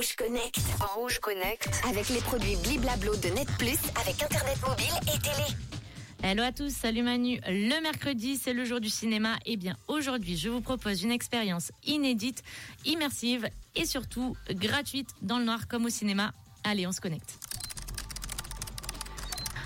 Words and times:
Rouge 0.00 0.16
Connect. 0.16 0.58
Rouge 0.94 1.18
Connect. 1.18 1.68
Avec 1.86 2.08
les 2.08 2.20
produits 2.22 2.56
Bliblablo 2.64 3.14
de 3.16 3.28
Net 3.34 3.46
Plus, 3.58 3.76
avec 4.00 4.22
Internet 4.22 4.56
mobile 4.66 4.94
et 5.02 5.18
télé. 5.18 5.46
Hello 6.22 6.42
à 6.42 6.52
tous, 6.52 6.70
salut 6.70 7.02
Manu. 7.02 7.38
Le 7.46 7.82
mercredi, 7.82 8.38
c'est 8.38 8.54
le 8.54 8.64
jour 8.64 8.80
du 8.80 8.88
cinéma. 8.88 9.36
Et 9.44 9.58
bien 9.58 9.76
aujourd'hui, 9.88 10.38
je 10.38 10.48
vous 10.48 10.62
propose 10.62 11.02
une 11.02 11.10
expérience 11.10 11.70
inédite, 11.84 12.42
immersive 12.86 13.46
et 13.74 13.84
surtout 13.84 14.38
gratuite 14.48 15.10
dans 15.20 15.36
le 15.36 15.44
noir 15.44 15.68
comme 15.68 15.84
au 15.84 15.90
cinéma. 15.90 16.32
Allez, 16.64 16.86
on 16.86 16.92
se 16.92 17.02
connecte. 17.02 17.38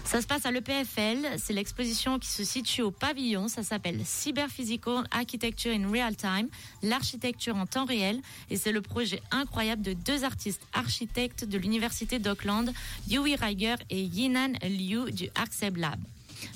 Ça 0.05 0.21
se 0.21 0.27
passe 0.27 0.46
à 0.46 0.50
l'EPFL, 0.50 1.39
c'est 1.39 1.55
l'exposition 1.55 2.18
qui 2.18 2.29
se 2.29 2.45
situe 2.45 2.82
au 2.82 2.91
pavillon, 2.91 3.48
ça 3.48 3.62
s'appelle 3.62 4.00
Cyber 4.04 4.48
Physical 4.48 5.04
Architecture 5.11 5.73
in 5.73 5.91
Real 5.91 6.14
Time, 6.14 6.48
l'architecture 6.82 7.57
en 7.57 7.66
temps 7.66 7.86
réel, 7.86 8.21
et 8.50 8.57
c'est 8.57 8.71
le 8.71 8.82
projet 8.82 9.21
incroyable 9.30 9.82
de 9.82 9.95
deux 9.95 10.22
artistes 10.22 10.62
architectes 10.72 11.45
de 11.45 11.59
l'université 11.59 12.18
d'Auckland, 12.18 12.72
Yui 13.09 13.35
Reiger 13.35 13.76
et 13.90 14.03
Yinan 14.03 14.53
Liu 14.62 15.11
du 15.11 15.31
Arcseb 15.35 15.79
Lab. 15.79 15.98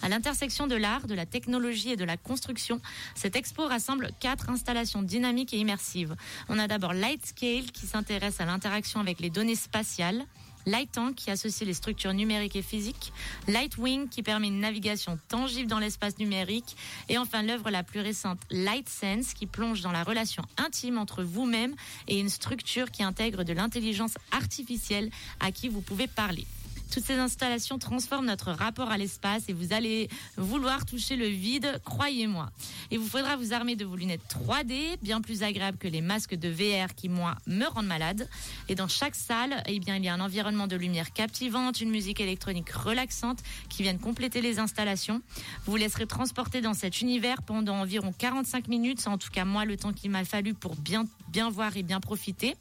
À 0.02 0.08
l'intersection 0.08 0.66
de 0.66 0.76
l'art, 0.76 1.06
de 1.06 1.14
la 1.14 1.26
technologie 1.26 1.90
et 1.90 1.96
de 1.96 2.04
la 2.04 2.16
construction, 2.16 2.80
cette 3.14 3.34
expo 3.34 3.66
rassemble 3.66 4.10
quatre 4.20 4.50
installations 4.50 5.02
dynamiques 5.02 5.54
et 5.54 5.58
immersives. 5.58 6.14
On 6.48 6.58
a 6.58 6.68
d'abord 6.68 6.92
Lightscale 6.92 7.72
qui 7.72 7.86
s'intéresse 7.86 8.40
à 8.40 8.44
l'interaction 8.44 9.00
avec 9.00 9.20
les 9.20 9.30
données 9.30 9.56
spatiales. 9.56 10.26
Light 10.66 10.92
Tank 10.92 11.14
qui 11.14 11.30
associe 11.30 11.66
les 11.66 11.74
structures 11.74 12.12
numériques 12.12 12.56
et 12.56 12.62
physiques, 12.62 13.12
Lightwing 13.46 14.08
qui 14.08 14.22
permet 14.22 14.48
une 14.48 14.60
navigation 14.60 15.18
tangible 15.28 15.68
dans 15.68 15.78
l'espace 15.78 16.18
numérique, 16.18 16.76
et 17.08 17.18
enfin 17.18 17.42
l'œuvre 17.42 17.70
la 17.70 17.82
plus 17.82 18.00
récente 18.00 18.38
Light 18.50 18.88
Sense 18.88 19.34
qui 19.34 19.46
plonge 19.46 19.80
dans 19.80 19.92
la 19.92 20.04
relation 20.04 20.42
intime 20.56 20.98
entre 20.98 21.22
vous-même 21.22 21.74
et 22.06 22.18
une 22.18 22.28
structure 22.28 22.90
qui 22.90 23.02
intègre 23.02 23.44
de 23.44 23.52
l'intelligence 23.52 24.14
artificielle 24.32 25.10
à 25.40 25.52
qui 25.52 25.68
vous 25.68 25.80
pouvez 25.80 26.06
parler. 26.06 26.46
Toutes 26.92 27.04
ces 27.04 27.18
installations 27.18 27.78
transforment 27.78 28.26
notre 28.26 28.52
rapport 28.52 28.90
à 28.90 28.98
l'espace 28.98 29.48
et 29.48 29.52
vous 29.52 29.72
allez 29.72 30.08
vouloir 30.36 30.86
toucher 30.86 31.16
le 31.16 31.26
vide, 31.26 31.80
croyez-moi. 31.84 32.50
Il 32.90 32.98
vous 32.98 33.08
faudra 33.08 33.36
vous 33.36 33.52
armer 33.52 33.76
de 33.76 33.84
vos 33.84 33.96
lunettes 33.96 34.22
3D, 34.28 34.98
bien 35.02 35.20
plus 35.20 35.42
agréables 35.42 35.78
que 35.78 35.88
les 35.88 36.00
masques 36.00 36.34
de 36.34 36.48
VR 36.48 36.94
qui, 36.94 37.08
moi, 37.08 37.36
me 37.46 37.66
rendent 37.66 37.86
malade. 37.86 38.28
Et 38.68 38.74
dans 38.74 38.88
chaque 38.88 39.14
salle, 39.14 39.62
eh 39.66 39.78
bien, 39.80 39.96
il 39.96 40.04
y 40.04 40.08
a 40.08 40.14
un 40.14 40.20
environnement 40.20 40.66
de 40.66 40.76
lumière 40.76 41.12
captivante, 41.12 41.80
une 41.80 41.90
musique 41.90 42.20
électronique 42.20 42.70
relaxante 42.70 43.38
qui 43.68 43.82
viennent 43.82 43.98
compléter 43.98 44.40
les 44.40 44.58
installations. 44.58 45.20
Vous 45.64 45.72
vous 45.72 45.76
laisserez 45.76 46.06
transporter 46.06 46.60
dans 46.60 46.74
cet 46.74 47.00
univers 47.00 47.42
pendant 47.42 47.76
environ 47.76 48.12
45 48.16 48.68
minutes, 48.68 49.06
en 49.06 49.18
tout 49.18 49.30
cas 49.30 49.44
moi 49.44 49.64
le 49.64 49.76
temps 49.76 49.92
qu'il 49.92 50.10
m'a 50.10 50.24
fallu 50.24 50.54
pour 50.54 50.74
bien, 50.76 51.06
bien 51.28 51.50
voir 51.50 51.76
et 51.76 51.82
bien 51.82 52.00
profiter. 52.00 52.56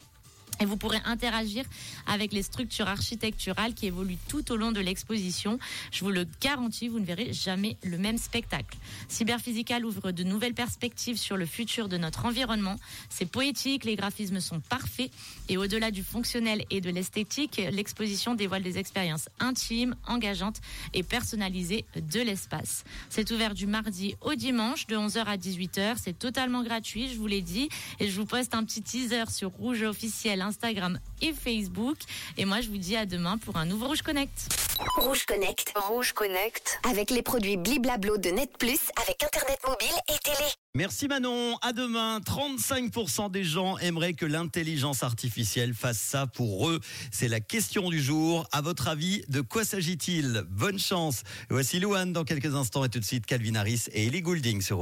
Et 0.60 0.66
vous 0.66 0.78
pourrez 0.78 1.00
interagir 1.06 1.66
avec 2.06 2.34
les 2.34 2.44
structures 2.44 2.88
architecturales 2.88 3.74
qui 3.74 3.88
évoluent 3.88 4.18
tout 4.28 4.52
au 4.52 4.56
long 4.56 4.72
de 4.72 4.80
l'exposition. 4.80 5.60
Je 5.92 6.04
vous 6.04 6.12
le 6.12 6.26
garantis, 6.42 6.88
vous 6.88 7.00
ne 7.00 7.06
verrez 7.06 7.34
jamais 7.34 7.78
le 7.84 7.98
même 7.98 8.18
spectacle. 8.18 8.78
Cyberphysical 9.08 9.86
ouvre 9.86 10.12
de 10.12 10.24
nouvelles 10.24 10.54
perspectives 10.54 11.18
sur 11.18 11.38
le 11.38 11.46
futur 11.46 11.88
de 11.88 11.98
notre 11.98 12.26
environnement. 12.26 12.76
C'est 13.10 13.26
poétique, 13.26 13.86
les 13.86 13.96
graphismes 13.96 14.40
sont 14.40 14.60
parfaits 14.60 15.12
et 15.50 15.58
au-delà 15.58 15.92
du 15.92 16.04
fonctionnel 16.04 16.66
et 16.70 16.82
de 16.82 16.90
l'esthétique, 16.90 17.62
l'exposition 17.72 18.36
dévoile 18.36 18.64
des 18.64 18.78
expériences 18.78 19.30
intimes, 19.40 19.96
engageantes 20.08 20.60
et 20.94 21.04
personnalisées 21.04 21.86
de 21.96 22.22
l'espace. 22.22 22.84
C'est 23.10 23.32
ouvert 23.32 23.54
du 23.54 23.68
mardi 23.68 24.16
au 24.22 24.36
dimanche 24.36 24.88
de 24.88 24.96
11h 24.96 25.26
à 25.26 25.38
18h. 25.38 25.96
C'est 26.04 26.18
totalement 26.18 26.64
gratuit, 26.64 27.10
je 27.10 27.18
vous 27.18 27.28
l'ai 27.28 27.42
dit. 27.42 27.70
Et 28.00 28.10
je 28.10 28.20
vous 28.20 28.26
poste 28.26 28.54
un 28.54 28.64
petit 28.64 28.82
teaser 28.82 29.30
sur 29.30 29.52
Rouge 29.52 29.84
officiel 29.84 30.42
Instagram 30.48 31.00
et 31.22 31.34
Facebook. 31.34 31.98
Et 32.38 32.46
moi, 32.46 32.62
je 32.62 32.70
vous 32.70 32.78
dis 32.78 32.96
à 32.96 33.06
demain 33.06 33.38
pour 33.38 33.58
un 33.58 33.66
nouveau 33.66 33.88
Rouge 33.88 34.02
Connect. 34.02 34.50
Rouge 34.98 35.26
Connect. 35.26 35.74
Rouge 35.76 36.14
Connect. 36.14 36.80
Avec 36.90 37.12
les 37.12 37.22
produits 37.22 37.58
Bliblablo 37.58 38.18
de 38.18 38.30
Net 38.30 38.58
Plus, 38.58 38.80
avec 39.02 39.24
Internet 39.24 39.60
mobile 39.68 39.96
et 40.08 40.18
télé. 40.24 40.50
Merci 40.76 41.08
Manon, 41.08 41.58
à 41.64 41.74
demain. 41.74 42.20
35% 42.20 43.32
des 43.32 43.44
gens 43.44 43.80
aimeraient 43.80 44.14
que 44.14 44.28
l'intelligence 44.28 45.02
artificielle 45.02 45.74
fasse 45.74 45.98
ça 45.98 46.28
pour 46.28 46.70
eux. 46.70 46.80
C'est 47.12 47.28
la 47.28 47.40
question 47.40 47.90
du 47.90 48.00
jour. 48.00 48.48
À 48.52 48.62
votre 48.62 48.88
avis, 48.88 49.24
de 49.28 49.42
quoi 49.42 49.66
s'agit-il? 49.66 50.44
Bonne 50.50 50.78
chance. 50.78 51.24
Voici 51.50 51.80
Louane 51.80 52.14
dans 52.14 52.24
quelques 52.24 52.54
instants 52.54 52.84
et 52.84 52.90
tout 52.90 53.00
de 53.00 53.06
suite 53.06 53.26
Calvin 53.26 53.56
Harris 53.56 53.86
et 53.92 54.06
Ellie 54.06 54.22
Goulding 54.22 54.62
sur 54.62 54.76